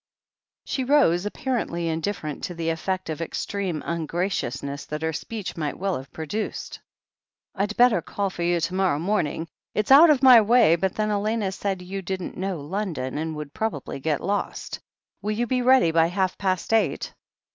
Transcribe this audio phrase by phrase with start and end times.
[0.65, 5.77] She rose, apparently indifferent to the effect of ex treme ungraciousness that her speech might
[5.77, 6.79] well have produced.
[7.53, 9.47] "I'd better call for you to morrow morning.
[9.75, 13.35] It's out of my way, but then Elena said you didn't know Lon don, and
[13.35, 14.79] would probably get lost.
[15.21, 17.13] Will you be ready by half past eight?"